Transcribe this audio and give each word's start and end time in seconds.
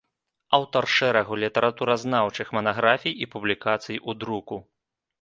Аўтар 0.57 0.87
шэрагу 0.93 1.33
літаратуразнаўчых 1.43 2.47
манаграфій 2.59 3.17
і 3.27 3.31
публікацый 3.37 4.05
у 4.09 4.21
друку. 4.23 4.55